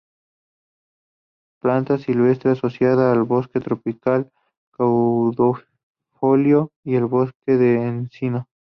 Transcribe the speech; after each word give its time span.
Planta 1.61 1.99
silvestre, 1.99 2.49
asociada 2.53 3.13
a 3.13 3.21
bosque 3.33 3.59
tropical 3.59 4.31
caducifolio 4.71 6.71
y 6.83 6.95
al 6.95 7.05
bosque 7.05 7.51
de 7.55 7.87
encino. 7.87 8.47